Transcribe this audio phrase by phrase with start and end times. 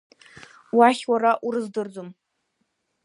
[0.77, 2.09] Уахь уара урыздырӡом!